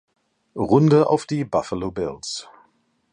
Runde 0.57 1.05
auf 1.09 1.27
die 1.27 1.45
Buffalo 1.45 1.91
Bills. 1.91 2.49